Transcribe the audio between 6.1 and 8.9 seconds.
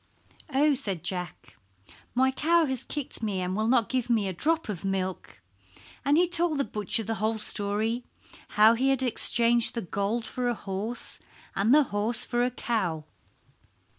he told the butcher the whole story, how he